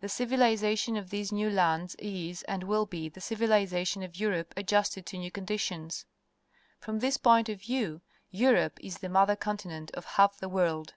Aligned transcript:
The 0.00 0.10
civilization 0.10 0.98
of 0.98 1.08
these 1.08 1.32
new 1.32 1.48
lands 1.48 1.94
is 1.94 2.42
and 2.42 2.62
will 2.64 2.84
be 2.84 3.08
the 3.08 3.20
civiliza 3.20 3.86
tion 3.86 4.02
of 4.02 4.20
Europe 4.20 4.52
adjusted 4.54 5.06
to 5.06 5.16
new 5.18 5.30
conditions. 5.30 6.04
From 6.78 6.98
this 6.98 7.16
point 7.16 7.48
of 7.48 7.62
view, 7.62 8.02
Europe 8.30 8.78
is 8.82 8.98
the 8.98 9.08
mother 9.08 9.34
continent 9.34 9.90
of 9.92 10.04
half 10.04 10.36
the 10.36 10.50
world. 10.50 10.92